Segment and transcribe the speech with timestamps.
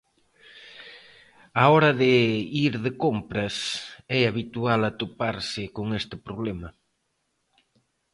[1.63, 2.13] Á hora de
[2.65, 3.55] ir de compras,
[4.17, 6.69] é habitual atoparse con este problema...